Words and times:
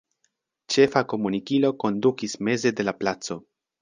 Ĉefa 0.75 1.03
komunikilo 1.13 1.71
kondukis 1.85 2.37
meze 2.49 2.73
de 2.81 2.87
la 2.89 2.95
placo. 3.03 3.39